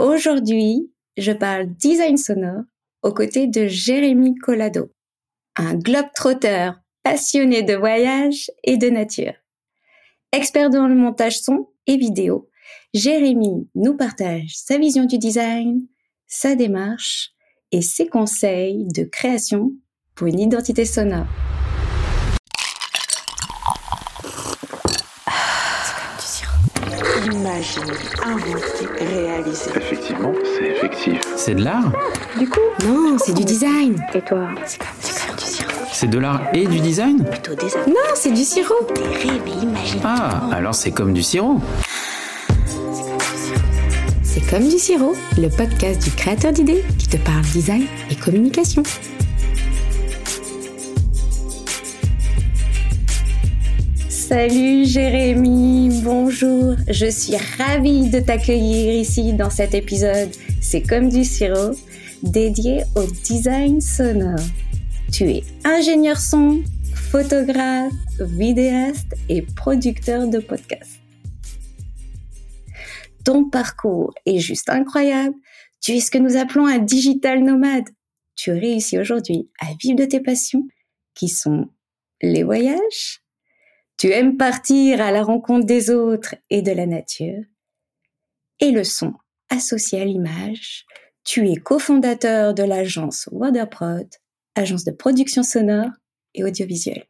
[0.00, 2.62] Aujourd'hui, je parle design sonore
[3.02, 4.90] aux côtés de Jérémy Collado,
[5.56, 9.34] un globe-trotteur passionné de voyage et de nature.
[10.32, 12.48] Expert dans le montage son et vidéo,
[12.94, 15.86] Jérémy nous partage sa vision du design,
[16.26, 17.32] sa démarche
[17.70, 19.70] et ses conseils de création
[20.14, 21.26] pour une identité sonore.
[27.26, 27.92] Imaginer,
[28.24, 28.69] inventer,
[29.04, 29.70] réaliser.
[29.76, 31.20] Effectivement, c'est effectif.
[31.36, 31.92] C'est de l'art
[32.38, 34.02] Du coup Non, c'est du design.
[34.14, 35.70] Et toi C'est comme, c'est comme du sirop.
[35.92, 38.74] C'est de l'art et du design Plutôt des Non, c'est du sirop.
[38.94, 40.00] des rêves et imaginer.
[40.04, 41.60] Ah, alors c'est comme du sirop.
[44.22, 48.82] C'est comme du sirop, le podcast du créateur d'idées qui te parle design et communication.
[54.30, 56.76] Salut Jérémy, bonjour.
[56.86, 60.30] Je suis ravie de t'accueillir ici dans cet épisode
[60.62, 61.74] C'est comme du sirop,
[62.22, 64.38] dédié au design sonore.
[65.12, 66.62] Tu es ingénieur son,
[66.94, 71.00] photographe, vidéaste et producteur de podcasts.
[73.24, 75.34] Ton parcours est juste incroyable.
[75.80, 77.88] Tu es ce que nous appelons un digital nomade.
[78.36, 80.68] Tu réussis aujourd'hui à vivre de tes passions
[81.16, 81.66] qui sont
[82.22, 83.19] les voyages.
[84.00, 87.44] Tu aimes partir à la rencontre des autres et de la nature.
[88.58, 89.12] Et le son
[89.50, 90.86] associé à l'image.
[91.22, 94.08] Tu es cofondateur de l'agence Waterprod,
[94.54, 95.90] agence de production sonore
[96.32, 97.04] et audiovisuelle.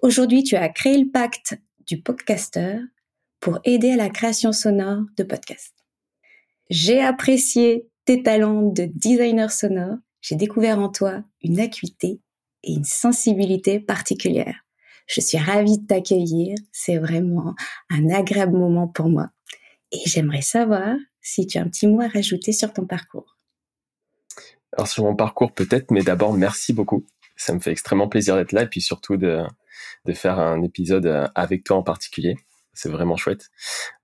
[0.00, 2.78] Aujourd'hui, tu as créé le pacte du podcaster
[3.38, 5.84] pour aider à la création sonore de podcasts.
[6.70, 9.98] J'ai apprécié tes talents de designer sonore.
[10.22, 12.22] J'ai découvert en toi une acuité
[12.62, 14.64] et une sensibilité particulière.
[15.08, 16.54] Je suis ravie de t'accueillir.
[16.70, 17.54] C'est vraiment
[17.90, 19.30] un agréable moment pour moi.
[19.90, 23.38] Et j'aimerais savoir si tu as un petit mot à rajouter sur ton parcours.
[24.76, 27.06] Alors sur mon parcours peut-être, mais d'abord merci beaucoup.
[27.36, 29.42] Ça me fait extrêmement plaisir d'être là et puis surtout de,
[30.04, 32.36] de faire un épisode euh, avec toi en particulier.
[32.74, 33.46] C'est vraiment chouette.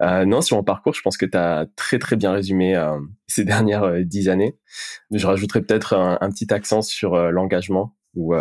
[0.03, 2.99] Euh, non, sur mon parcours, je pense que tu as très très bien résumé euh,
[3.29, 4.59] ces dernières dix années.
[5.13, 8.35] Je rajouterais peut-être un, petit accent sur l'engagement où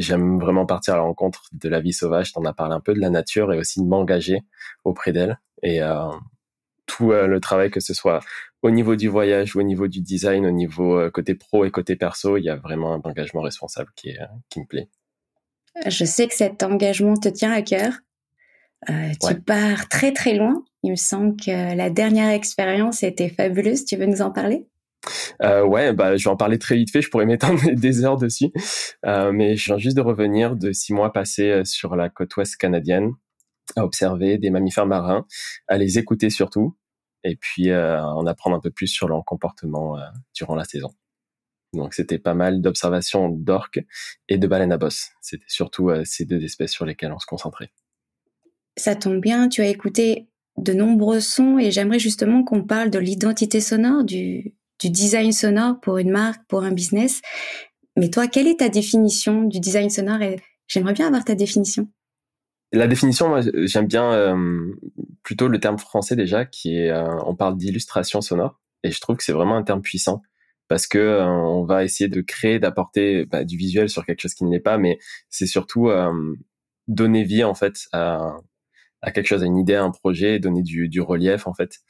[0.00, 2.32] j'aime vraiment partir à la rencontre de la vie sauvage.
[2.32, 4.40] T'en as parlé un peu de la nature et aussi de m'engager
[4.84, 5.38] auprès d'elle.
[5.62, 5.80] Et
[6.86, 8.20] tout le travail, que ce soit
[8.62, 11.96] au niveau du voyage ou au niveau du design, au niveau côté pro et côté
[11.96, 14.18] perso, il y a vraiment un engagement responsable qui, est,
[14.50, 14.88] qui me plaît.
[15.86, 17.92] Je sais que cet engagement te tient à cœur.
[18.90, 19.34] Euh, tu Ouais.
[19.36, 20.64] pars très très loin.
[20.82, 23.84] Il me semble que la dernière expérience était fabuleuse.
[23.84, 24.66] Tu veux nous en parler?
[25.42, 27.02] Euh, ouais, bah, je vais en parler très vite fait.
[27.02, 28.50] Je pourrais m'étendre des heures dessus.
[29.06, 32.36] Euh, mais je viens juste de revenir de six mois passés euh, sur la côte
[32.36, 33.12] ouest canadienne
[33.76, 35.26] à observer des mammifères marins,
[35.68, 36.76] à les écouter surtout,
[37.22, 39.96] et puis en apprendre un peu plus sur leur comportement
[40.34, 40.90] durant la saison.
[41.72, 43.80] Donc c'était pas mal d'observations d'orques
[44.28, 45.10] et de baleines à bosse.
[45.22, 47.70] C'était surtout ces deux espèces sur lesquelles on se concentrait.
[48.76, 52.98] Ça tombe bien, tu as écouté de nombreux sons et j'aimerais justement qu'on parle de
[52.98, 57.20] l'identité sonore, du, du design sonore pour une marque, pour un business.
[57.96, 60.18] Mais toi, quelle est ta définition du design sonore
[60.66, 61.88] J'aimerais bien avoir ta définition.
[62.72, 64.74] La définition, moi, j'aime bien euh,
[65.22, 69.16] plutôt le terme français déjà, qui est, euh, on parle d'illustration sonore, et je trouve
[69.16, 70.22] que c'est vraiment un terme puissant
[70.68, 74.32] parce que euh, on va essayer de créer, d'apporter bah, du visuel sur quelque chose
[74.32, 75.90] qui ne l'est pas, mais c'est surtout
[76.88, 78.36] donner vie en fait à,
[79.12, 81.80] quelque chose, à une idée, à un projet, donner du, relief en fait.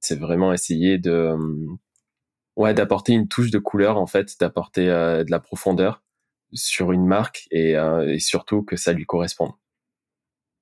[0.00, 1.34] C'est vraiment essayer de
[2.58, 6.02] ouais d'apporter une touche de couleur en fait, d'apporter euh, de la profondeur
[6.52, 9.52] sur une marque et, euh, et surtout que ça lui corresponde.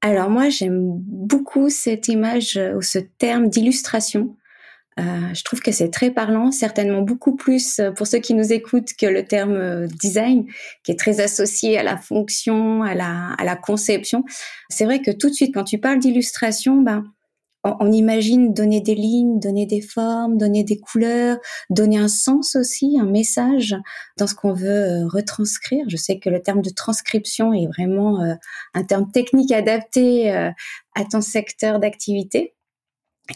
[0.03, 4.37] Alors moi, j'aime beaucoup cette image ou ce terme d'illustration.
[4.99, 8.93] Euh, je trouve que c'est très parlant, certainement beaucoup plus pour ceux qui nous écoutent
[8.99, 10.47] que le terme design,
[10.85, 14.25] qui est très associé à la fonction, à la, à la conception.
[14.69, 17.05] C'est vrai que tout de suite, quand tu parles d'illustration, ben,
[17.81, 21.39] on, imagine donner des lignes, donner des formes, donner des couleurs,
[21.71, 23.77] donner un sens aussi, un message
[24.17, 25.85] dans ce qu'on veut retranscrire.
[25.89, 28.35] Je sais que le terme de transcription est vraiment euh,
[28.75, 30.51] un terme technique adapté euh,
[30.95, 32.57] à ton secteur d'activité.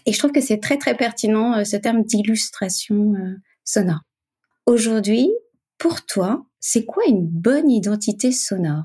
[0.06, 4.00] Et je trouve que c'est très très pertinent euh, ce terme d'illustration euh, sonore.
[4.66, 5.30] Aujourd'hui,
[5.78, 8.84] pour toi, c'est quoi une bonne identité sonore?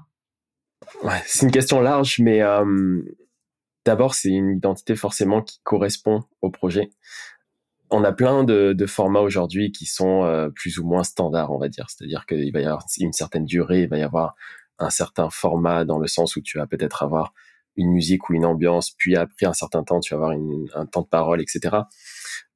[1.25, 3.01] C'est une question large, mais euh,
[3.85, 6.89] d'abord c'est une identité forcément qui correspond au projet.
[7.91, 11.59] On a plein de, de formats aujourd'hui qui sont euh, plus ou moins standards, on
[11.59, 11.85] va dire.
[11.89, 14.35] C'est-à-dire qu'il va y avoir une certaine durée, il va y avoir
[14.79, 17.33] un certain format dans le sens où tu vas peut-être avoir
[17.77, 20.85] une musique ou une ambiance, puis après un certain temps, tu vas avoir une, un
[20.85, 21.75] temps de parole, etc.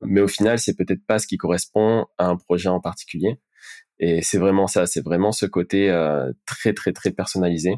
[0.02, 3.40] mais au final, c'est peut-être pas ce qui correspond à un projet en particulier.
[4.00, 7.76] Et c'est vraiment ça, c'est vraiment ce côté euh, très très très personnalisé.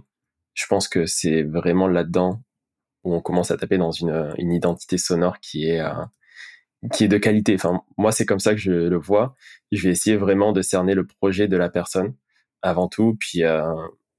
[0.53, 2.43] Je pense que c'est vraiment là-dedans
[3.03, 5.93] où on commence à taper dans une, une identité sonore qui est euh,
[6.93, 7.55] qui est de qualité.
[7.55, 9.35] Enfin, moi, c'est comme ça que je le vois.
[9.71, 12.15] Je vais essayer vraiment de cerner le projet de la personne
[12.63, 13.61] avant tout, puis euh,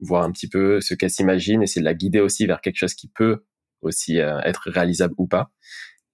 [0.00, 2.94] voir un petit peu ce qu'elle s'imagine, essayer de la guider aussi vers quelque chose
[2.94, 3.44] qui peut
[3.80, 5.50] aussi euh, être réalisable ou pas,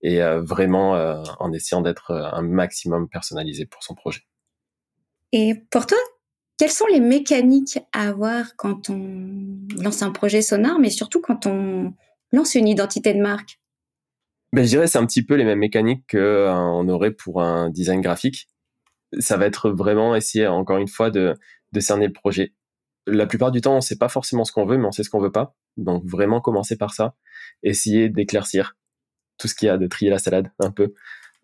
[0.03, 4.23] et euh, vraiment euh, en essayant d'être un maximum personnalisé pour son projet.
[5.33, 5.99] Et pour toi,
[6.59, 11.47] quelles sont les mécaniques à avoir quand on lance un projet sonore, mais surtout quand
[11.47, 11.93] on
[12.33, 13.61] lance une identité de marque
[14.53, 18.01] ben, Je dirais c'est un petit peu les mêmes mécaniques qu'on aurait pour un design
[18.01, 18.49] graphique.
[19.19, 21.35] Ça va être vraiment essayer, encore une fois, de,
[21.81, 22.55] cerner le projet.
[23.07, 25.11] La plupart du temps, on sait pas forcément ce qu'on veut, mais on sait ce
[25.11, 25.57] qu'on veut pas.
[25.77, 27.15] Donc vraiment commencer par ça,
[27.63, 28.77] essayer d'éclaircir
[29.39, 30.93] tout ce qu'il y a, de trier la salade un peu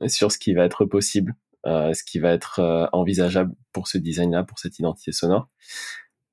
[0.08, 1.34] sur ce qui va être possible,
[1.66, 5.48] euh, ce qui va être euh, envisageable pour ce design-là, pour cette identité sonore.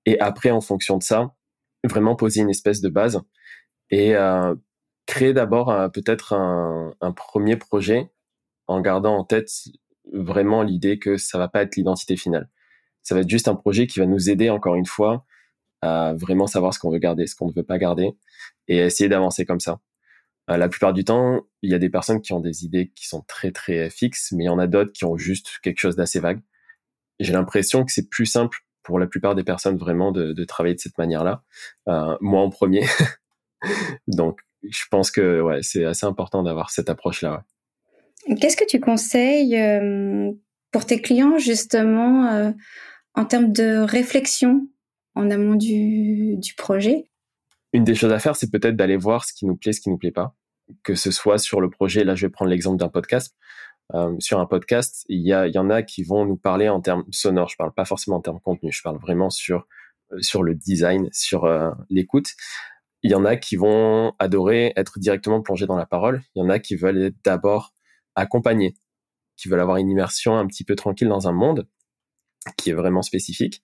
[0.05, 1.33] Et après, en fonction de ça,
[1.83, 3.21] vraiment poser une espèce de base
[3.91, 4.55] et euh,
[5.05, 8.09] créer d'abord peut-être un, premier projet
[8.67, 9.51] en gardant en tête
[10.11, 12.49] vraiment l'idée que ça va pas être l'identité finale.
[13.03, 15.25] Ça va être juste un projet qui va nous aider encore une fois
[15.81, 18.15] à vraiment savoir ce qu'on veut garder, ce qu'on ne veut pas garder,
[18.67, 19.79] et essayer d'avancer comme ça.
[20.49, 23.07] Euh, la plupart du temps, il y a des personnes qui ont des idées qui
[23.07, 25.95] sont très très fixes, mais il y en a d'autres qui ont juste quelque chose
[25.95, 26.41] d'assez vague.
[27.19, 30.79] J'ai l'impression que c'est plus simple pour la plupart des personnes vraiment de, travailler de
[30.79, 31.43] cette manière-là.
[31.87, 32.85] Euh, moi en premier.
[34.07, 37.43] Donc, je pense que ouais, c'est assez important d'avoir cette approche-là.
[38.27, 38.35] Ouais.
[38.35, 40.31] Qu'est-ce que tu conseilles euh,
[40.71, 42.51] pour tes clients justement euh,
[43.15, 44.67] en termes de réflexion
[45.15, 47.09] en amont du, du projet?
[47.73, 49.89] Une des choses à faire, c'est peut-être d'aller voir ce qui nous plaît, ce qui
[49.89, 50.35] nous plaît pas.
[50.83, 53.35] Que ce soit sur le projet, là je vais prendre l'exemple d'un podcast.
[53.93, 56.69] Euh, sur un podcast, il y, a, il y en a qui vont nous parler
[56.69, 57.49] en termes sonores.
[57.49, 59.67] Je parle pas forcément en termes contenu, je parle vraiment sur
[60.19, 62.27] sur le design, sur euh, l'écoute.
[63.03, 66.21] Il y en a qui vont adorer être directement plongés dans la parole.
[66.35, 67.73] Il y en a qui veulent être d'abord
[68.15, 68.75] accompagnés,
[69.37, 71.67] qui veulent avoir une immersion un petit peu tranquille dans un monde
[72.57, 73.63] qui est vraiment spécifique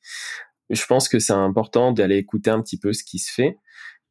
[0.70, 3.58] je pense que c'est important d'aller écouter un petit peu ce qui se fait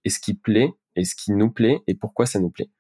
[0.05, 2.71] et ce qui plaît et ce qui nous plaît et pourquoi ça nous plaît.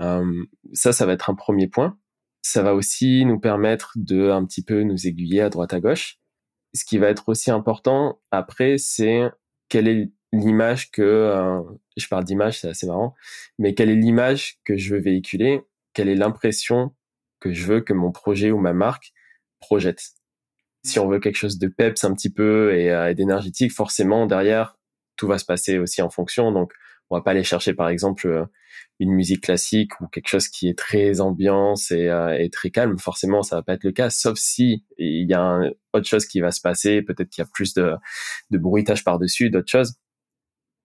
[0.00, 1.98] Euh, ça, ça va être un premier point.
[2.42, 6.18] Ça va aussi nous permettre de un petit peu nous aiguiller à droite à gauche.
[6.74, 9.22] Ce qui va être aussi important après, c'est
[9.68, 11.60] quelle est l'image que euh,
[11.96, 13.14] je parle d'image, c'est assez marrant,
[13.58, 16.94] mais quelle est l'image que je veux véhiculer, quelle est l'impression
[17.40, 19.12] que je veux que mon projet ou ma marque
[19.60, 20.02] projette?
[20.84, 24.76] Si on veut quelque chose de peps un petit peu et, euh, d'énergétique, forcément derrière
[25.16, 26.52] tout va se passer aussi en fonction.
[26.52, 26.72] Donc
[27.10, 28.44] on va pas aller chercher par exemple euh,
[29.00, 32.98] une musique classique ou quelque chose qui est très ambiance et, euh, et, très calme.
[32.98, 36.26] Forcément, ça va pas être le cas, sauf si il y a un, autre chose
[36.26, 37.02] qui va se passer.
[37.02, 37.94] Peut-être qu'il y a plus de,
[38.50, 39.94] de bruitage par dessus, d'autres choses.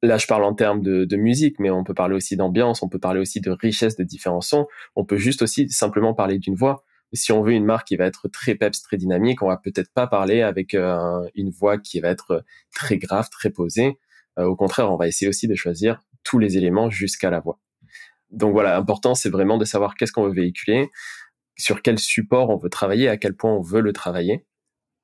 [0.01, 2.87] Là, je parle en termes de, de, musique, mais on peut parler aussi d'ambiance, on
[2.87, 4.65] peut parler aussi de richesse de différents sons.
[4.95, 8.05] On peut juste aussi simplement parler d'une voix si on veut une marque qui va
[8.05, 11.99] être très peps, très dynamique, on va peut-être pas parler avec euh, une voix qui
[11.99, 12.43] va être
[12.73, 13.97] très grave, très posée.
[14.37, 17.59] Euh, au contraire, on va essayer aussi de choisir tous les éléments jusqu'à la voix.
[18.29, 20.89] Donc voilà, important, c'est vraiment de savoir qu'est-ce qu'on veut véhiculer,
[21.57, 24.45] sur quel support on veut travailler, à quel point on veut le travailler.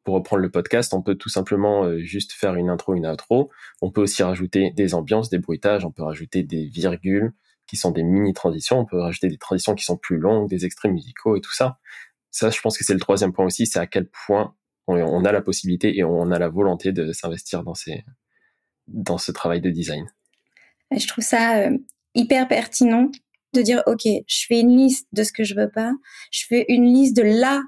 [0.05, 3.51] Pour reprendre le podcast, on peut tout simplement euh, juste faire une intro, une outro.
[3.81, 7.33] On peut aussi rajouter des ambiances, des bruitages, on peut rajouter des virgules,
[7.67, 8.79] qui sont des mini transitions.
[8.79, 11.79] On peut rajouter des transitions qui sont plus longues, des extraits musicaux et tout ça.
[12.31, 14.55] Ça, je pense que c'est le troisième point aussi, c'est à quel point
[14.87, 17.73] on, a la possibilité et on a la volonté de s'investir dans
[18.87, 20.05] dans ce travail de design.
[20.95, 21.77] Je trouve ça euh,
[22.13, 23.09] hyper pertinent
[23.53, 25.91] de dire, OK, je fais une liste de ce que je veux pas,
[26.29, 27.63] je fais une liste de là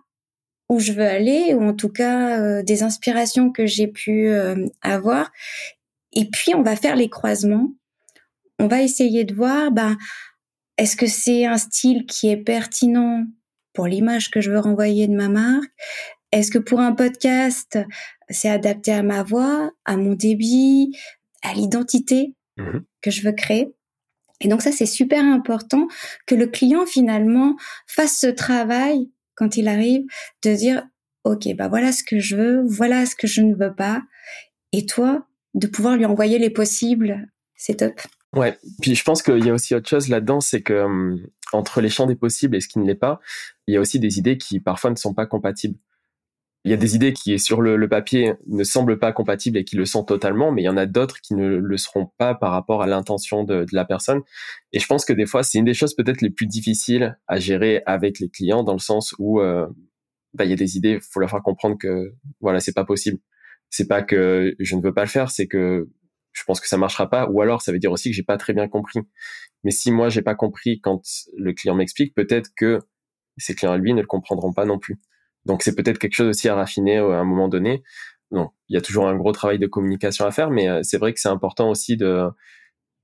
[0.69, 4.65] où je veux aller, ou en tout cas euh, des inspirations que j'ai pu euh,
[4.81, 5.31] avoir.
[6.13, 7.74] Et puis, on va faire les croisements.
[8.59, 9.97] On va essayer de voir, ben,
[10.77, 13.25] est-ce que c'est un style qui est pertinent
[13.74, 15.71] pour l'image que je veux renvoyer de ma marque?
[16.31, 17.79] Est-ce que pour un podcast,
[18.29, 20.91] c'est adapté à ma voix, à mon débit,
[21.43, 23.71] à l'identité mmh que je veux créer?
[24.41, 25.88] Et donc ça, c'est super important
[26.25, 27.55] que le client finalement
[27.88, 30.03] fasse ce travail quand il arrive
[30.44, 30.84] de dire,
[31.24, 34.03] OK, bah voilà ce que je veux, voilà ce que je ne veux pas.
[34.74, 38.01] Et toi, de pouvoir lui envoyer les possibles, c'est top.
[38.36, 41.79] Ouais, puis je pense qu'il y a aussi autre chose là-dedans, c'est que hum, entre
[41.82, 43.20] les champs des possibles et ce qui ne l'est pas,
[43.67, 45.77] il y a aussi des idées qui parfois ne sont pas compatibles.
[46.67, 49.77] Il y a des idées qui, sur le, papier, ne semblent pas compatibles et qui
[49.77, 52.51] le sont totalement, mais il y en a d'autres qui ne le seront pas par
[52.51, 54.21] rapport à l'intention de, la personne.
[54.74, 57.39] Et je pense que des fois, c'est une des choses peut-être les plus difficiles à
[57.39, 59.65] gérer avec les clients, dans le sens où euh,
[60.33, 63.19] bah, il y a des idées, faut leur faire comprendre que voilà, c'est pas possible.
[63.69, 65.88] C'est pas que je ne veux pas le faire, c'est que
[66.33, 68.38] je pense que ça marchera pas, ou alors ça veut dire aussi que j'ai pas
[68.38, 69.00] très bien compris.
[69.63, 71.01] Mais si moi j'ai pas compris quand
[71.38, 72.79] le client m'explique, peut-être que
[73.38, 75.00] ses clients à lui ne le comprendront pas non plus.
[75.46, 77.84] Donc c'est peut-être quelque chose aussi à raffiner euh, à un moment donné.
[78.32, 80.98] Non, il y a toujours un gros travail de communication à faire, mais euh, c'est
[80.98, 82.27] vrai que c'est important aussi de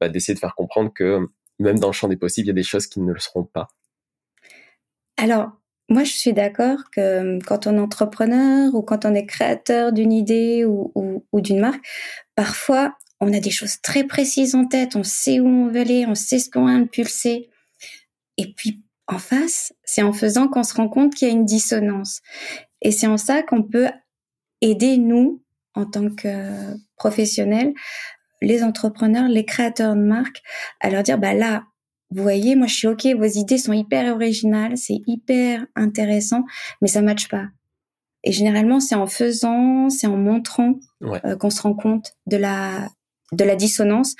[0.01, 1.25] bah, d'essayer de faire comprendre que
[1.59, 3.45] même dans le champ des possibles, il y a des choses qui ne le seront
[3.45, 3.69] pas.
[5.17, 5.51] Alors,
[5.89, 9.93] moi, je suis d'accord que euh, quand on est entrepreneur ou quand on est créateur
[9.93, 11.85] d'une idée ou, ou d'une marque,
[12.35, 16.05] parfois, on a des choses très précises en tête, on sait où on veut aller,
[16.07, 17.49] on sait ce qu'on a impulsé.
[18.37, 21.45] Et puis, en face, c'est en faisant qu'on se rend compte qu'il y a une
[21.45, 22.21] dissonance.
[22.81, 23.89] Et c'est en ça qu'on peut
[24.61, 25.43] aider nous,
[25.75, 27.73] en tant que professionnels,
[28.41, 30.41] les entrepreneurs, les créateurs de marques,
[30.79, 31.63] à leur dire, bah là,
[32.11, 36.43] vous voyez, moi je suis ok, vos idées sont hyper originales, c'est hyper intéressant,
[36.81, 37.47] mais ça matche pas.
[38.23, 42.89] Et généralement, c'est en faisant, c'est en montrant euh, qu'on se rend compte de la
[43.31, 44.15] de la dissonance.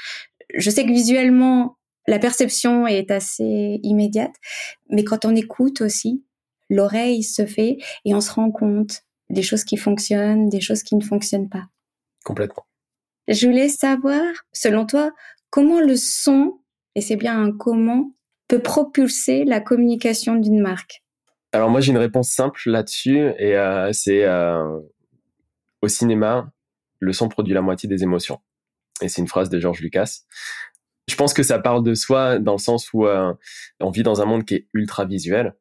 [0.56, 4.36] Je sais que visuellement, la perception est assez immédiate,
[4.90, 6.24] mais quand on écoute aussi,
[6.70, 10.96] l'oreille se fait et on se rend compte des choses qui fonctionnent, des choses qui
[10.96, 11.66] ne fonctionnent pas.
[12.24, 12.66] Complètement.
[13.28, 15.12] Je voulais savoir, selon toi,
[15.50, 16.60] comment le son,
[16.96, 18.12] et c'est bien un comment,
[18.48, 21.04] peut propulser la communication d'une marque?
[21.54, 24.80] Alors moi j'ai une réponse simple là-dessus et euh, c'est euh,
[25.82, 26.52] au cinéma,
[27.00, 28.40] le son produit la moitié des émotions.
[29.02, 30.22] Et c'est une phrase de George Lucas.
[31.08, 33.34] Je pense que ça parle de soi dans le sens où euh,
[33.80, 35.56] on vit dans un monde qui est ultra visuel.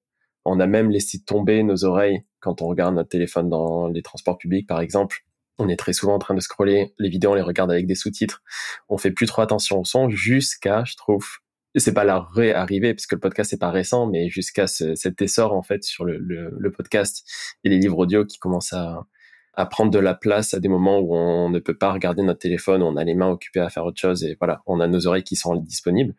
[0.44, 4.38] On a même laissé tomber nos oreilles quand on regarde notre téléphone dans les transports
[4.38, 5.24] publics, par exemple.
[5.58, 7.94] On est très souvent en train de scroller les vidéos, on les regarde avec des
[7.94, 8.42] sous-titres.
[8.88, 11.26] On fait plus trop attention au son jusqu'à, je trouve,
[11.74, 15.62] c'est pas la réarrivée puisque le podcast c'est pas récent, mais jusqu'à cet essor en
[15.62, 17.24] fait sur le, podcast
[17.64, 19.06] et les livres audio qui commencent à,
[19.54, 22.40] à prendre de la place à des moments où on ne peut pas regarder notre
[22.40, 25.06] téléphone, on a les mains occupées à faire autre chose et voilà, on a nos
[25.06, 26.14] oreilles qui sont disponibles.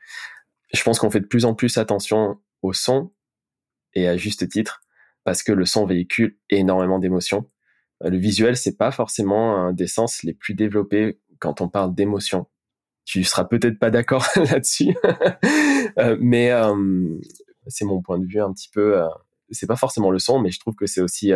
[0.74, 3.12] Je pense qu'on fait de plus en plus attention au son
[3.94, 4.82] et à juste titre
[5.24, 7.50] parce que le son véhicule énormément d'émotions.
[8.04, 11.96] Euh, le visuel, c'est pas forcément un des sens les plus développés quand on parle
[11.96, 12.48] d'émotions.
[13.06, 14.96] Tu seras peut-être pas d'accord là-dessus,
[16.00, 17.20] euh, mais euh,
[17.68, 19.02] c'est mon point de vue un petit peu.
[19.52, 21.34] c'est pas forcément le son, mais je trouve que c'est aussi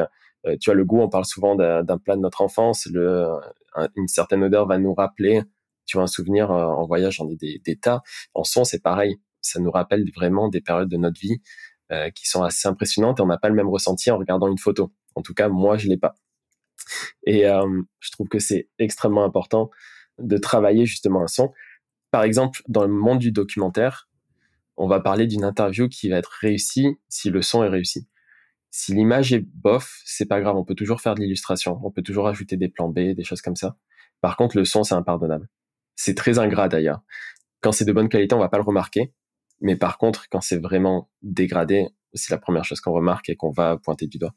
[0.60, 2.88] tu as le goût, on parle souvent d'un plat de notre enfance.
[3.96, 5.44] Une certaine odeur va nous rappeler,
[5.86, 8.02] tu vois, un souvenir euh, en voyage, j'en ai des, des, tas.
[8.34, 9.20] En son, c'est pareil.
[9.42, 11.42] Ça nous rappelle vraiment des périodes de notre vie
[11.92, 14.58] euh, qui sont assez impressionnantes et on n'a pas le même ressenti en regardant une
[14.58, 14.92] photo.
[15.16, 16.16] En tout cas, moi, je l'ai pas.
[17.26, 19.72] Et je trouve que c'est extrêmement important
[20.20, 21.52] de travailler justement un son.
[22.12, 24.08] Par exemple, dans le monde du documentaire,
[24.78, 28.08] on va parler d'une interview qui va être réussie si le son est réussi.
[28.78, 32.04] Si l'image est bof, c'est pas grave, on peut toujours faire de l'illustration, on peut
[32.04, 33.76] toujours ajouter des plans B, des choses comme ça.
[34.22, 35.50] Par contre, le son, c'est impardonnable.
[35.96, 37.02] C'est très ingrat d'ailleurs.
[37.62, 39.12] Quand c'est de bonne qualité, on va pas le remarquer.
[39.62, 43.50] Mais par contre, quand c'est vraiment dégradé, c'est la première chose qu'on remarque et qu'on
[43.50, 44.36] va pointer du doigt.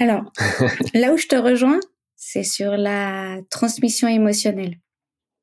[0.00, 0.32] Alors,
[0.92, 1.78] là où je te rejoins,
[2.16, 4.80] c'est sur la transmission émotionnelle.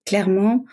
[0.06, 0.66] Clairement,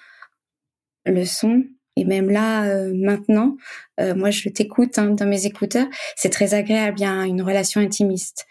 [1.05, 1.63] le son,
[1.97, 3.57] et même là, euh, maintenant,
[4.01, 5.89] euh, moi, je t'écoute hein, dans mes écouteurs.
[6.15, 8.47] C'est très agréable, bien une relation intimiste.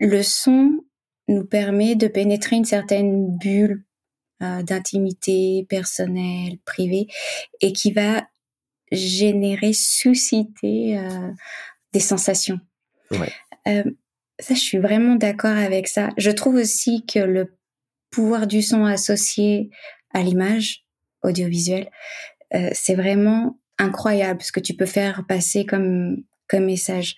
[0.00, 0.80] Le son
[1.28, 3.84] nous permet de pénétrer une certaine bulle
[4.42, 7.06] euh, d'intimité personnelle, privée,
[7.60, 8.26] et qui va
[8.90, 10.98] générer, susciter
[11.92, 12.58] des sensations.
[13.10, 13.32] Ouais.
[14.40, 16.08] ça, je suis vraiment d'accord avec ça.
[16.16, 17.54] Je trouve aussi que le
[18.10, 19.68] pouvoir du son associé
[20.14, 20.86] à l'image
[21.22, 21.90] audiovisuelle,
[22.54, 27.16] euh, c'est vraiment incroyable ce que tu peux faire passer comme comme message.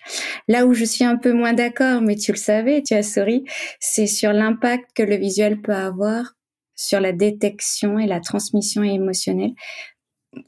[0.49, 3.45] Là où je suis un peu moins d'accord, mais tu le savais, tu as souri,
[3.79, 6.33] c'est sur l'impact que le visuel peut avoir
[6.75, 9.53] sur la détection et la transmission émotionnelle.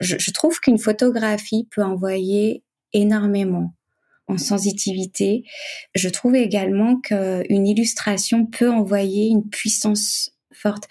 [0.01, 3.73] Je, je trouve qu'une photographie peut envoyer énormément
[4.27, 5.43] en sensitivité.
[5.95, 10.87] Je trouve également qu'une illustration peut envoyer une puissance forte.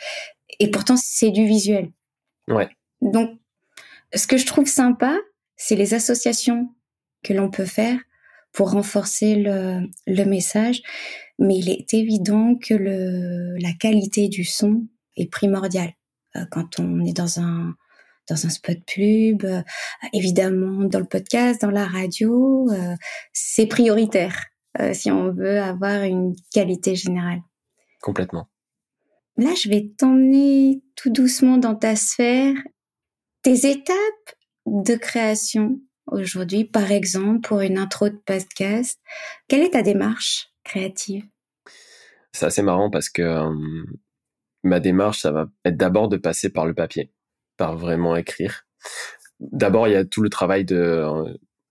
[0.58, 1.90] Et pourtant, c'est du visuel.
[2.49, 2.68] Ouais.
[3.00, 3.38] Donc,
[4.14, 5.16] ce que je trouve sympa,
[5.57, 6.69] c'est les associations
[7.23, 7.99] que l'on peut faire
[8.52, 10.83] pour renforcer le, le, message,
[11.38, 15.92] mais il est évident que le, la qualité du son est primordiale.
[16.37, 17.75] Euh, quand on est dans un
[18.28, 19.62] dans un spot pub, euh,
[20.12, 22.95] évidemment dans le podcast, dans la radio, euh,
[23.33, 24.37] c'est prioritaire.
[24.92, 27.40] si on veut avoir une qualité générale.
[28.00, 28.49] Complètement.
[29.37, 32.54] Là, je vais t'emmener tout doucement dans ta sphère.
[33.42, 39.00] Tes étapes de création aujourd'hui, par exemple, pour une intro de podcast,
[39.49, 41.25] quelle est ta démarche créative?
[42.30, 43.49] C'est assez marrant parce que
[44.62, 47.12] ma démarche, ça va être d'abord de passer par le papier,
[47.56, 48.64] par vraiment écrire.
[49.40, 51.04] D'abord, il y a tout le travail de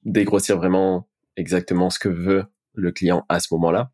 [0.03, 3.93] dégrossir vraiment exactement ce que veut le client à ce moment-là.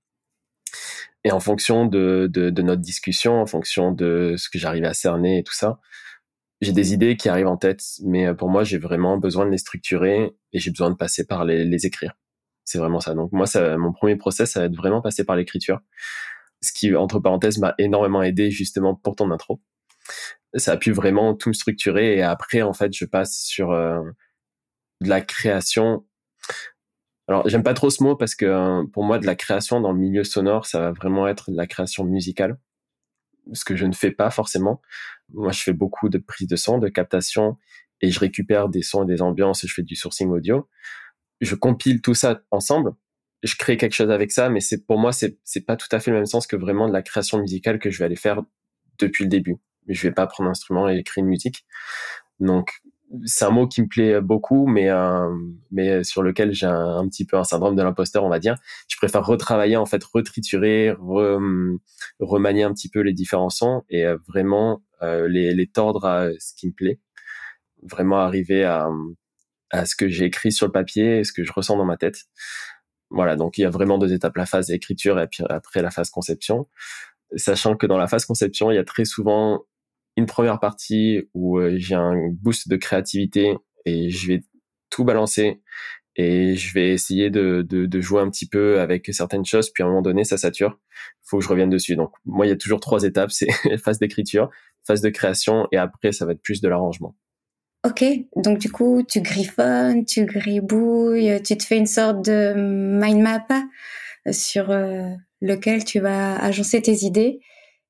[1.24, 5.40] Et en fonction de, de, notre discussion, en fonction de ce que j'arrive à cerner
[5.40, 5.80] et tout ça,
[6.62, 9.52] j'ai des idées qui arrivent en tête, mais euh, pour moi, j'ai vraiment besoin de
[9.52, 12.14] les structurer et j'ai besoin de passer par les, les écrire.
[12.66, 13.14] C'est vraiment ça.
[13.14, 15.80] Donc moi, ça, mon premier process, ça va être vraiment passer par l'écriture,
[16.62, 19.62] ce qui, entre parenthèses, m'a énormément aidé justement pour ton intro.
[20.56, 24.02] Ça a pu vraiment tout me structurer et après, en fait, je passe sur euh,
[25.02, 26.06] de la création
[27.28, 29.92] alors, j'aime pas trop ce mot parce que euh, pour moi, de la création dans
[29.92, 32.58] le milieu sonore, ça va vraiment être de la création musicale,
[33.52, 34.82] ce que je ne fais pas forcément.
[35.34, 37.58] Moi, je fais beaucoup de prise de son, de captation,
[38.02, 40.68] et je récupère des sons et des ambiances, et je fais du sourcing audio.
[41.42, 42.94] Je compile tout ça ensemble,
[43.44, 46.00] je crée quelque chose avec ça, mais c'est pour moi, c'est c'est pas tout à
[46.00, 48.42] fait le même sens que vraiment de la création musicale que je vais aller faire
[49.00, 49.58] depuis le début.
[49.88, 51.66] Je vais pas prendre un instrument et écrire une musique.
[52.40, 52.82] Donc,
[53.26, 55.34] c'est un mot qui me plaît beaucoup, mais euh,
[55.72, 58.56] mais sur lequel j'ai un, petit peu un syndrome de l'imposteur, on va dire.
[58.90, 60.94] Je préfère retravailler en fait, retriturer,
[62.20, 66.54] remanier un petit peu les différents sons et euh, vraiment les, les tordre à ce
[66.56, 67.00] qui me plaît.
[67.84, 68.90] Vraiment arriver à
[69.70, 71.98] à ce que j'ai écrit sur le papier, et ce que je ressens dans ma
[71.98, 72.26] tête.
[73.10, 75.92] Voilà, donc il y a vraiment deux étapes la phase d'écriture et puis après la
[75.92, 76.68] phase conception.
[77.36, 79.66] Sachant que dans la phase conception, il y a très souvent
[80.18, 84.44] une première partie où euh, j'ai un boost de créativité et je vais
[84.90, 85.62] tout balancer
[86.16, 89.84] et je vais essayer de, de, de, jouer un petit peu avec certaines choses, puis
[89.84, 90.80] à un moment donné, ça sature.
[91.24, 91.96] Faut que je revienne dessus.
[91.96, 93.32] Donc, moi, il y a toujours trois étapes.
[93.32, 94.50] C'est phase d'écriture,
[94.88, 97.16] phase de création, et après, ça va être plus de l'arrangement.
[97.86, 98.04] Ok,
[98.36, 103.46] donc du coup, tu griffonnes, tu gribouilles, tu te fais une sorte de mind map
[104.32, 105.10] sur euh,
[105.42, 107.40] lequel tu vas agencer tes idées.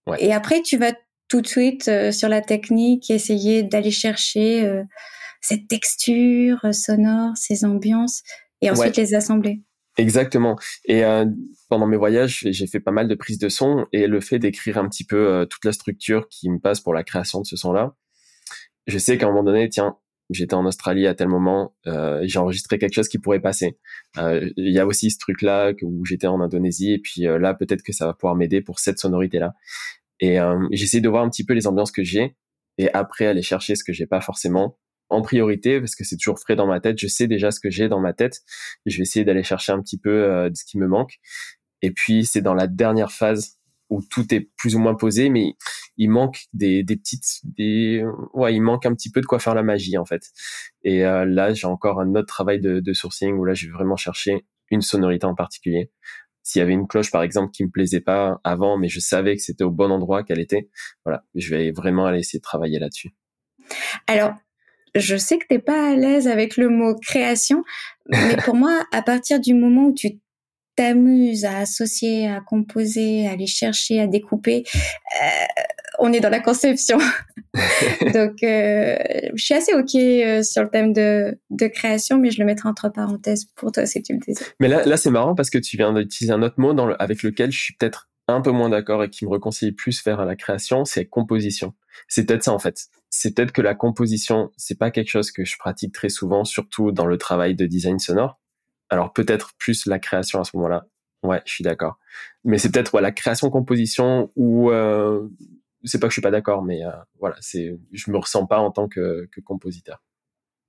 [0.05, 0.23] Ouais.
[0.23, 0.91] Et après, tu vas
[1.29, 4.83] tout de suite euh, sur la technique, essayer d'aller chercher euh,
[5.41, 8.23] cette texture euh, sonore, ces ambiances,
[8.61, 9.61] et ensuite les assembler.
[9.97, 10.57] Exactement.
[10.85, 11.01] Et
[11.69, 14.77] pendant mes voyages, j'ai fait pas mal de prises de son et le fait d'écrire
[14.77, 17.95] un petit peu toute la structure qui me passe pour la création de ce son-là,
[18.87, 19.97] je sais qu'à un moment donné, tiens,
[20.29, 23.77] j'étais en Australie à tel moment, euh, j'ai enregistré quelque chose qui pourrait passer.
[24.17, 27.93] Il y a aussi ce truc-là où j'étais en Indonésie et puis là, peut-être que
[27.93, 29.53] ça va pouvoir m'aider pour cette sonorité-là.
[30.19, 32.35] Et euh, j'essaie de voir un petit peu les ambiances que j'ai
[32.77, 34.77] et après aller chercher ce que j'ai pas forcément
[35.09, 36.99] en priorité parce que c'est toujours frais dans ma tête.
[36.99, 38.41] Je sais déjà ce que j'ai dans ma tête.
[38.85, 41.19] Je vais essayer d'aller chercher un petit peu euh, de ce qui me manque.
[41.81, 43.57] Et puis c'est dans la dernière phase
[43.89, 45.53] où tout est plus ou moins posé, mais
[45.95, 49.55] il manque des, des petites, des, ouais, il manque un petit peu de quoi faire
[49.55, 50.23] la magie en fait.
[50.83, 53.71] Et euh, là, j'ai encore un autre travail de, de sourcing où là, je vais
[53.71, 55.91] vraiment chercher une sonorité en particulier
[56.47, 59.35] s'il y avait une cloche, par exemple, qui me plaisait pas avant, mais je savais
[59.35, 60.69] que c'était au bon endroit qu'elle était,
[61.03, 63.13] voilà, je vais vraiment aller essayer de travailler là-dessus.
[64.07, 64.33] Alors,
[64.99, 67.63] je sais que t'es pas à l'aise avec le mot création,
[68.09, 70.19] mais pour moi, à partir du moment où tu
[70.75, 74.63] t'amuses à associer, à composer, à aller chercher, à découper,
[75.21, 75.63] euh,
[75.99, 76.99] on est dans la conception.
[78.13, 78.95] Donc, euh,
[79.33, 82.69] je suis assez OK euh, sur le thème de, de création, mais je le mettrai
[82.69, 84.47] entre parenthèses pour toi si tu le désires.
[84.59, 87.01] Mais là, là c'est marrant parce que tu viens d'utiliser un autre mot dans le,
[87.01, 90.23] avec lequel je suis peut-être un peu moins d'accord et qui me reconcilie plus vers
[90.25, 91.73] la création, c'est composition.
[92.07, 92.87] C'est peut-être ça en fait.
[93.09, 96.91] C'est peut-être que la composition, c'est pas quelque chose que je pratique très souvent, surtout
[96.91, 98.39] dans le travail de design sonore.
[98.89, 100.87] Alors peut-être plus la création à ce moment-là.
[101.23, 101.97] Ouais, je suis d'accord.
[102.43, 105.27] Mais c'est peut-être la création-composition ou euh,
[105.83, 108.71] c'est pas que je suis pas d'accord, mais euh, voilà, je me ressens pas en
[108.71, 110.03] tant que, que compositeur.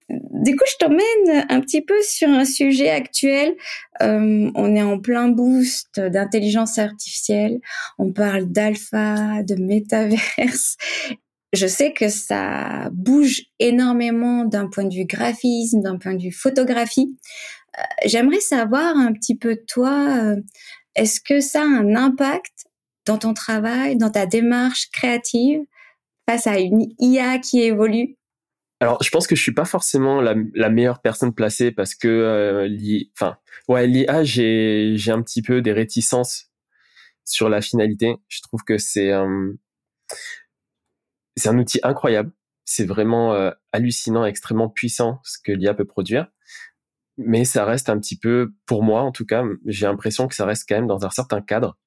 [0.08, 3.54] Du coup, je t'emmène un petit peu sur un sujet actuel.
[4.00, 7.60] Euh, on est en plein boost d'intelligence artificielle.
[7.98, 10.76] On parle d'alpha, de métaverse.
[11.52, 16.32] Je sais que ça bouge énormément d'un point de vue graphisme, d'un point de vue
[16.32, 17.16] photographie.
[17.78, 20.36] Euh, j'aimerais savoir un petit peu toi, euh,
[20.94, 22.66] est-ce que ça a un impact
[23.06, 25.60] dans ton travail, dans ta démarche créative
[26.28, 28.16] face à une IA qui évolue?
[28.80, 30.34] Alors, je pense que je suis pas forcément la,
[30.68, 36.50] meilleure personne placée parce que euh, l'IA, ouais, l'IA, j'ai un petit peu des réticences
[37.24, 38.16] sur la finalité.
[38.28, 39.12] Je trouve que c'est
[41.38, 42.32] c'est un outil incroyable.
[42.64, 46.28] C'est vraiment euh, hallucinant, extrêmement puissant ce que l'IA peut produire.
[47.16, 50.46] mais ça reste un petit peu, pour moi en tout cas, j'ai l'impression que ça
[50.46, 51.78] reste quand même dans un certain cadre.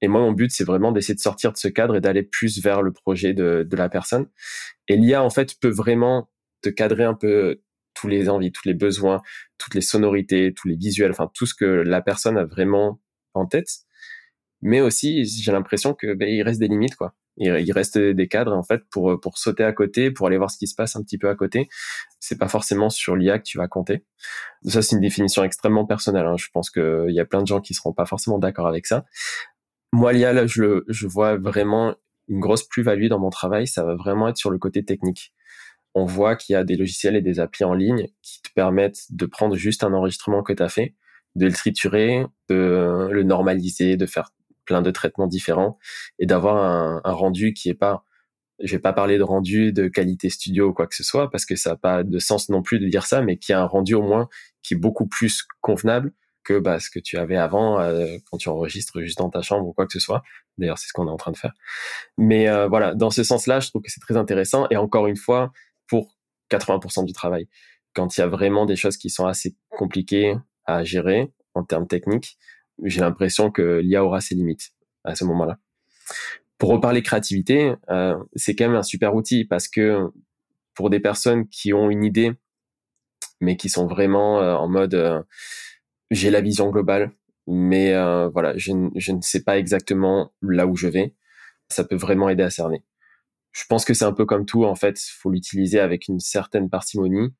[0.00, 2.62] Et moi, mon but, c'est vraiment d'essayer de sortir de ce cadre et d'aller plus
[2.62, 4.28] vers le projet de, la personne.
[4.88, 6.30] Et l'IA, en fait, peut vraiment
[6.62, 7.62] te cadrer un peu
[7.94, 9.22] tous les envies, tous les besoins,
[9.58, 13.00] toutes les sonorités, tous les visuels, enfin tout ce que la personne a vraiment
[13.34, 13.68] en tête.
[14.62, 17.14] Mais aussi, j'ai l'impression que ben, il reste des limites, quoi.
[17.38, 20.58] Il, reste des cadres en fait pour pour sauter à côté, pour aller voir ce
[20.58, 21.68] qui se passe un petit peu à côté.
[22.20, 24.04] C'est pas forcément sur l'IA que tu vas compter.
[24.64, 26.26] Ça, c'est une définition extrêmement personnelle.
[26.26, 26.36] Hein.
[26.36, 29.04] Je pense qu'il y a plein de gens qui seront pas forcément d'accord avec ça.
[29.92, 31.94] Moi, l'IA, là, je, le, je vois vraiment
[32.28, 33.66] une grosse plus-value dans mon travail.
[33.66, 35.32] Ça va vraiment être sur le côté technique
[35.98, 39.06] on voit qu'il y a des logiciels et des applis en ligne qui te permettent
[39.10, 40.94] de prendre juste un enregistrement que tu as fait,
[41.34, 44.30] de le triturer, de le normaliser, de faire
[44.68, 45.78] plein de traitements différents
[46.18, 48.04] et d'avoir un, rendu qui est pas
[48.60, 51.46] je vais pas parler de rendu de qualité studio ou quoi que ce soit parce
[51.46, 53.64] que ça n'a pas de sens non plus de dire ça mais qui a un
[53.64, 54.28] rendu au moins
[54.62, 56.12] qui est beaucoup plus convenable
[56.44, 59.66] que bah, ce que tu avais avant euh, quand tu enregistres juste dans ta chambre
[59.66, 60.22] ou quoi que ce soit.
[60.56, 61.52] D'ailleurs, c'est ce qu'on est en train de faire.
[62.16, 64.66] Mais euh, voilà, dans ce sens-là, je trouve que c'est très intéressant.
[64.70, 65.52] Et encore une fois,
[65.86, 66.16] pour
[66.50, 67.48] 80% du travail.
[67.94, 71.86] Quand il y a vraiment des choses qui sont assez compliquées à gérer en termes
[71.86, 72.38] techniques,
[72.84, 74.72] j'ai l'impression que l'IA aura ses limites
[75.04, 75.58] à ce moment-là.
[76.58, 80.10] Pour reparler créativité, euh, c'est quand même un super outil parce que
[80.74, 82.32] pour des personnes qui ont une idée,
[83.40, 85.22] mais qui sont vraiment euh, en mode euh,
[86.10, 87.12] j'ai la vision globale,
[87.46, 87.92] mais
[88.32, 91.14] voilà, je, je ne sais pas exactement là où je vais,
[91.68, 92.82] ça peut vraiment aider à cerner
[93.58, 96.70] je pense que c'est un peu comme tout, en fait, faut l'utiliser avec une certaine
[96.70, 97.34] parcimonie,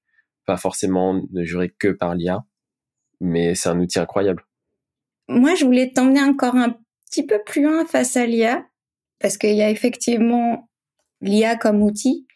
[0.47, 2.45] pas forcément ne jurer que par l'IA,
[3.21, 4.45] mais c'est un outil incroyable.
[5.29, 8.67] Moi, je voulais t'emmener encore un petit peu plus loin face à l'IA,
[9.19, 10.69] parce qu'il y a effectivement
[11.21, 12.27] l'IA comme outil,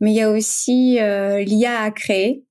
[0.00, 2.44] mais il y a aussi euh, l'IA à créer.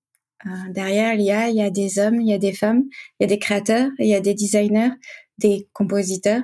[0.46, 2.84] Euh, derrière l'IA, il y a des hommes, il y a des femmes,
[3.20, 4.92] il y a des créateurs, il y a des designers,
[5.38, 6.44] des compositeurs.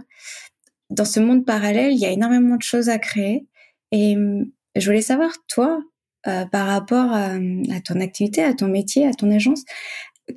[0.89, 3.47] Dans ce monde parallèle, il y a énormément de choses à créer.
[3.91, 5.79] Et hum, je voulais savoir, toi,
[6.27, 7.37] euh, par rapport à,
[7.85, 9.63] ton activité, à ton métier, à ton agence,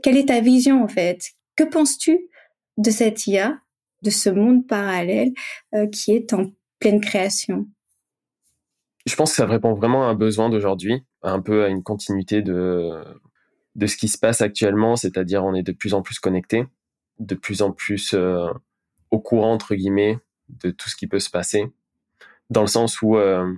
[0.03, 1.31] quelle est ta vision en fait?
[1.57, 2.29] Que penses-tu
[2.79, 3.61] de cette IA,
[4.03, 5.33] de ce monde parallèle
[5.75, 7.67] euh, qui est en pleine création.
[9.05, 12.41] Je pense que ça répond vraiment à un besoin d'aujourd'hui, un peu à une continuité
[12.41, 13.03] de,
[13.75, 16.67] de ce qui se passe actuellement, c'est-à-dire on est de plus en plus connecté,
[17.19, 18.49] de plus en plus euh,
[19.11, 21.67] au courant, entre guillemets, de tout ce qui peut se passer.
[22.51, 23.53] Dans le sens où, euh,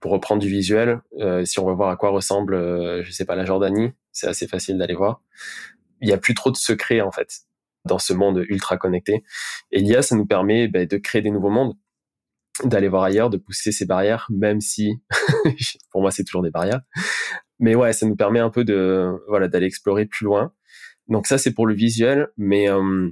[0.00, 1.00] pour reprendre du visuel,
[1.44, 4.46] si on veut voir à quoi ressemble, euh, je sais pas, la Jordanie, c'est assez
[4.46, 5.20] facile d'aller voir.
[6.00, 7.44] Il y a plus trop de secrets en fait
[7.84, 9.24] dans ce monde ultra connecté.
[9.70, 11.74] Et l'IA, ça nous permet ben, de créer des nouveaux mondes,
[12.64, 15.02] d'aller voir ailleurs, de pousser ces barrières, même si
[15.90, 16.80] pour moi c'est toujours des barrières.
[17.58, 20.52] Mais ouais, ça nous permet un peu de voilà d'aller explorer plus loin.
[21.08, 23.10] Donc ça c'est pour le visuel, mais euh,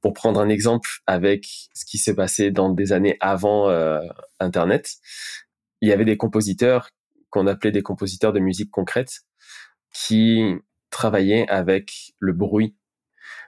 [0.00, 4.00] pour prendre un exemple avec ce qui s'est passé dans des années avant euh,
[4.38, 4.96] Internet,
[5.80, 6.90] il y avait des compositeurs
[7.30, 9.20] qu'on appelait des compositeurs de musique concrète
[9.92, 10.54] qui
[10.90, 12.76] travaillaient avec le bruit.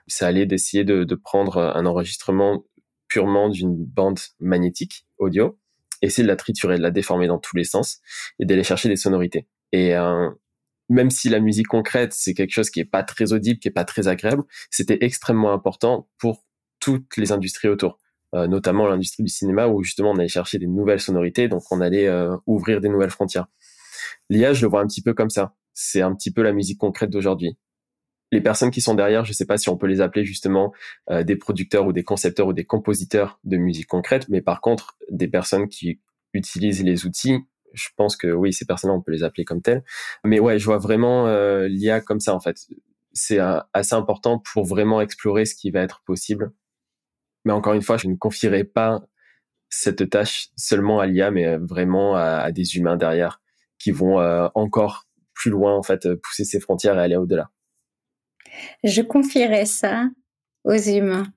[0.07, 2.65] Ça allait d'essayer de, de, prendre un enregistrement
[3.07, 5.59] purement d'une bande magnétique audio,
[6.01, 7.99] essayer de la triturer, de la déformer dans tous les sens
[8.39, 9.47] et d'aller chercher des sonorités.
[9.71, 10.29] Et euh,
[10.89, 13.71] même si la musique concrète, c'est quelque chose qui est pas très audible, qui est
[13.71, 16.43] pas très agréable, c'était extrêmement important pour
[16.79, 17.99] toutes les industries autour.
[18.33, 21.81] Euh, notamment l'industrie du cinéma où justement on allait chercher des nouvelles sonorités, donc on
[21.81, 23.47] allait euh, ouvrir des nouvelles frontières.
[24.29, 25.53] L'IA, je le vois un petit peu comme ça.
[25.73, 27.57] C'est un petit peu la musique concrète d'aujourd'hui.
[28.31, 30.73] Les personnes qui sont derrière, je ne sais pas si on peut les appeler justement
[31.09, 34.97] euh, des producteurs ou des concepteurs ou des compositeurs de musique concrète, mais par contre,
[35.09, 35.99] des personnes qui
[36.33, 37.39] utilisent les outils,
[37.73, 39.83] je pense que oui, ces personnes-là, on peut les appeler comme telles.
[40.23, 41.27] Mais ouais, je vois vraiment
[41.65, 42.57] l'IA comme ça en fait.
[43.13, 43.39] C'est
[43.73, 46.51] assez important pour vraiment explorer ce qui va être possible
[47.45, 49.01] mais encore une fois, je ne confierai pas
[49.69, 53.41] cette tâche seulement à l'IA, mais vraiment à, des humains derrière
[53.79, 57.49] qui vont euh, encore plus loin, en fait, pousser ces frontières et aller au-delà.
[58.83, 60.09] Je confierai ça
[60.63, 61.27] aux humains.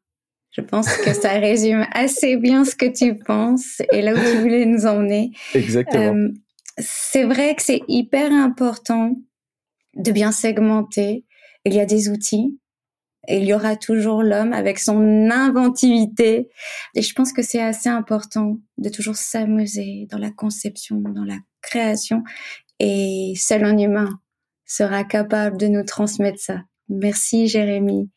[0.51, 4.39] Je pense que ça résume assez bien ce que tu penses et là où tu
[4.39, 5.33] voulais nous emmener.
[5.55, 6.15] Exactement.
[6.15, 6.29] Euh,
[6.79, 9.17] c'est vrai que c'est hyper important
[9.95, 11.25] de bien segmenter.
[11.65, 12.59] Il y a des outils,
[13.29, 16.49] il y aura toujours l'homme avec son inventivité.
[16.95, 21.39] Et je pense que c'est assez important de toujours s'amuser dans la conception, dans la
[21.63, 22.23] création.
[22.81, 24.21] Et seul un humain
[24.67, 26.63] sera capable de nous transmettre ça.
[26.89, 28.11] Merci Jérémy.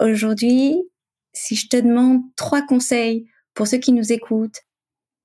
[0.00, 0.82] Aujourd'hui,
[1.32, 4.60] si je te demande trois conseils pour ceux qui nous écoutent,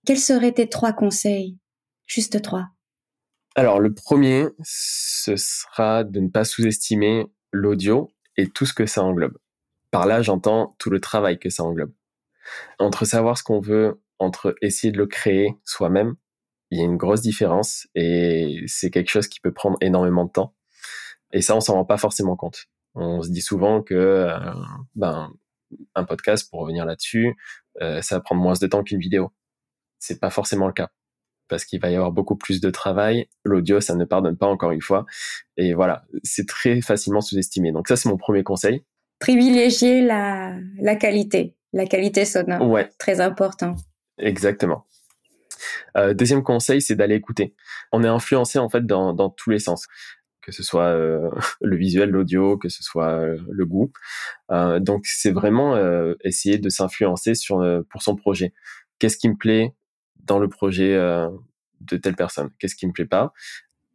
[0.05, 1.57] quels seraient tes trois conseils?
[2.05, 2.67] Juste trois.
[3.55, 9.03] Alors le premier, ce sera de ne pas sous-estimer l'audio et tout ce que ça
[9.03, 9.37] englobe.
[9.91, 11.93] Par là, j'entends tout le travail que ça englobe.
[12.79, 16.15] Entre savoir ce qu'on veut, entre essayer de le créer soi-même,
[16.71, 20.31] il y a une grosse différence et c'est quelque chose qui peut prendre énormément de
[20.31, 20.55] temps.
[21.31, 22.65] Et ça, on s'en rend pas forcément compte.
[22.95, 24.39] On se dit souvent que euh,
[24.95, 25.31] ben
[25.95, 27.35] un podcast, pour revenir là-dessus,
[27.81, 29.31] euh, ça va prendre moins de temps qu'une vidéo.
[29.99, 30.89] C'est pas forcément le cas
[31.49, 33.27] parce qu'il va y avoir beaucoup plus de travail.
[33.43, 35.05] L'audio, ça ne pardonne pas encore une fois.
[35.57, 37.71] Et voilà, c'est très facilement sous-estimé.
[37.71, 38.85] Donc ça, c'est mon premier conseil.
[39.19, 42.61] Privilégier la, la qualité, la qualité sonore.
[42.69, 42.89] Ouais.
[42.99, 43.75] Très important.
[44.17, 44.85] Exactement.
[45.97, 47.55] Euh, deuxième conseil, c'est d'aller écouter.
[47.91, 49.87] On est influencé en fait dans, dans tous les sens,
[50.41, 51.29] que ce soit euh,
[51.61, 53.91] le visuel, l'audio, que ce soit euh, le goût.
[54.51, 58.53] Euh, donc c'est vraiment euh, essayer de s'influencer sur pour son projet.
[58.99, 59.73] Qu'est-ce qui me plaît
[60.23, 60.95] dans le projet
[61.81, 62.49] de telle personne?
[62.59, 63.33] Qu'est-ce qui me plaît pas?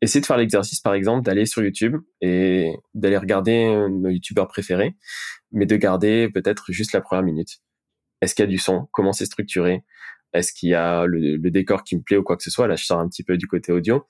[0.00, 4.96] Essayer de faire l'exercice, par exemple, d'aller sur YouTube et d'aller regarder nos youtubeurs préférés,
[5.52, 7.60] mais de garder peut-être juste la première minute.
[8.20, 8.88] Est-ce qu'il y a du son?
[8.92, 9.84] Comment c'est structuré?
[10.32, 12.66] Est-ce qu'il y a le, décor qui me plaît ou quoi que ce soit?
[12.66, 14.06] Là, je sors un petit peu du côté audio.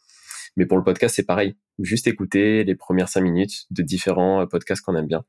[0.56, 1.56] Mais pour le podcast, c'est pareil.
[1.78, 5.24] Juste écouter les premières cinq minutes de différents euh, podcasts qu'on aime bien.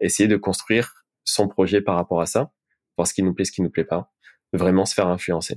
[0.00, 2.52] Essayer de construire son projet par rapport à ça,
[2.96, 4.12] voir ce qui nous plaît, ce qui nous plaît pas.
[4.52, 5.56] Vraiment se faire influencer.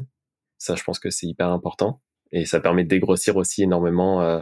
[0.57, 2.01] Ça, je pense que c'est hyper important.
[2.31, 4.41] Et ça permet de dégrossir aussi énormément euh,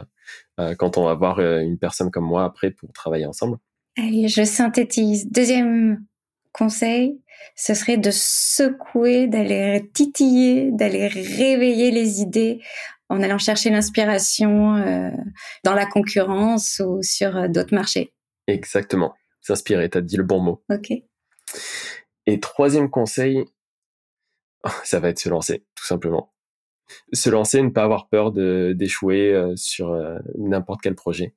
[0.60, 3.58] euh, quand on va voir une personne comme moi après pour travailler ensemble.
[3.96, 5.30] Allez, je synthétise.
[5.30, 6.04] Deuxième
[6.52, 7.20] conseil,
[7.56, 12.60] ce serait de secouer, d'aller titiller, d'aller réveiller les idées
[13.08, 15.10] en allant chercher l'inspiration euh,
[15.64, 18.12] dans la concurrence ou sur euh, d'autres marchés.
[18.46, 19.14] Exactement.
[19.40, 20.64] S'inspirer, tu as dit le bon mot.
[20.70, 20.92] Ok.
[22.26, 23.44] Et troisième conseil,
[24.84, 26.34] ça va être se lancer, tout simplement.
[27.12, 29.94] Se lancer, ne pas avoir peur d'échouer euh, sur
[30.36, 31.34] n'importe quel projet.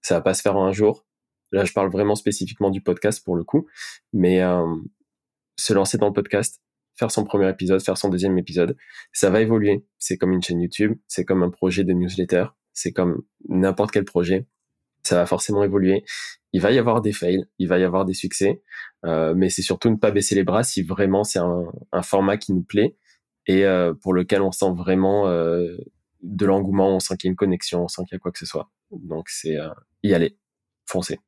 [0.00, 1.04] Ça va pas se faire en un jour.
[1.52, 3.66] Là, je parle vraiment spécifiquement du podcast pour le coup,
[4.12, 4.40] mais
[5.58, 6.62] se lancer dans le podcast,
[6.96, 8.76] faire son premier épisode, faire son deuxième épisode.
[9.12, 9.84] Ça va évoluer.
[9.98, 14.04] C'est comme une chaîne YouTube, c'est comme un projet de newsletter, c'est comme n'importe quel
[14.04, 14.46] projet.
[15.04, 16.04] Ça va forcément évoluer.
[16.52, 18.62] Il va y avoir des fails, il va y avoir des succès,
[19.04, 22.52] euh, mais c'est surtout ne pas baisser les bras si vraiment c'est un, format qui
[22.52, 22.96] nous plaît
[23.46, 25.76] et euh, pour lequel on sent vraiment euh,
[26.22, 28.30] de l'engouement, on sent qu'il y a une connexion, on sent qu'il y a quoi
[28.30, 28.70] que ce soit.
[28.92, 29.56] Donc c'est
[30.04, 30.36] y aller,
[30.86, 31.18] foncer.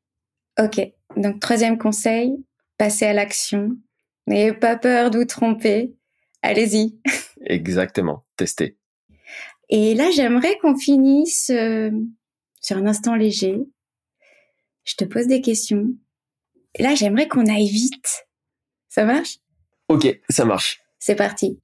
[0.59, 0.81] Ok.
[1.17, 2.33] Donc troisième conseil,
[2.79, 3.77] passer à l'action,
[4.27, 5.95] N'ayez pas peur de vous tromper.
[6.43, 6.99] Allez-y.
[7.47, 8.25] Exactement.
[8.37, 8.77] Testez.
[9.69, 11.91] Et là, j'aimerais qu'on finisse euh,
[12.61, 13.59] sur un instant léger.
[14.85, 15.89] Je te pose des questions.
[16.75, 18.27] Et là, j'aimerais qu'on aille vite.
[18.89, 19.39] Ça marche?
[19.89, 20.83] Ok, ça marche.
[20.99, 21.61] C'est parti.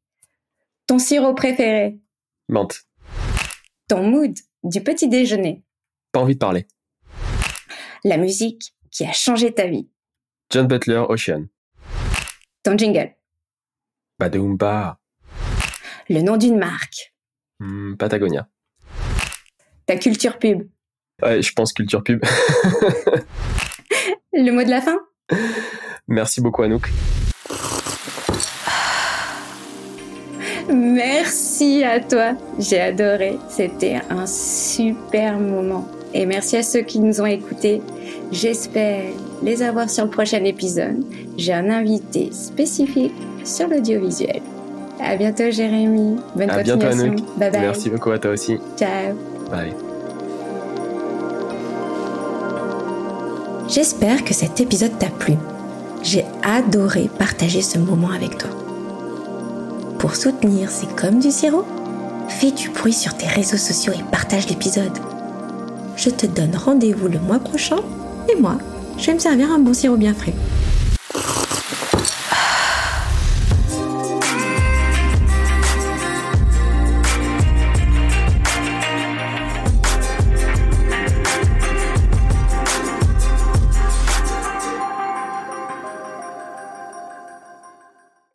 [0.86, 1.98] Ton sirop préféré?
[2.48, 2.82] Menthe.
[3.88, 5.62] Ton mood du petit déjeuner?
[6.12, 6.66] Pas envie de parler.
[8.04, 9.88] La musique qui a changé ta vie?
[10.50, 11.46] John Butler, Ocean.
[12.62, 13.14] Ton jingle.
[14.18, 14.98] Badoomba.
[16.10, 17.14] Le nom d'une marque.
[17.58, 18.48] Hmm, Patagonia.
[19.86, 20.68] Ta culture pub.
[21.22, 22.22] Ouais, je pense culture pub.
[24.32, 24.96] Le mot de la fin
[26.06, 26.88] Merci beaucoup Anouk.
[30.72, 32.36] Merci à toi.
[32.58, 33.38] J'ai adoré.
[33.48, 35.86] C'était un super moment.
[36.12, 37.80] Et merci à ceux qui nous ont écoutés.
[38.32, 41.04] J'espère les avoir sur le prochain épisode.
[41.36, 44.42] J'ai un invité spécifique sur l'audiovisuel.
[45.00, 46.16] À bientôt Jérémy.
[46.34, 47.04] Bonne à continuation.
[47.04, 47.60] Bientôt, bye bye.
[47.60, 48.58] Merci beaucoup à toi aussi.
[48.76, 49.14] Ciao.
[49.50, 49.72] Bye.
[53.68, 55.34] J'espère que cet épisode t'a plu.
[56.02, 58.50] J'ai adoré partager ce moment avec toi.
[59.98, 61.64] Pour soutenir C'est comme du sirop,
[62.28, 64.98] fais du bruit sur tes réseaux sociaux et partage l'épisode.
[66.02, 67.76] Je te donne rendez-vous le mois prochain
[68.32, 68.56] et moi,
[68.96, 70.32] je vais me servir un bon sirop bien frais.